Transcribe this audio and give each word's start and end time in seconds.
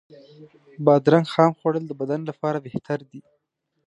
بادرنګ 0.85 1.25
خام 1.33 1.51
خوړل 1.59 1.83
د 1.87 1.91
بدن 2.01 2.21
لپاره 2.29 2.63
بهتر 2.65 2.99
دی. 3.09 3.19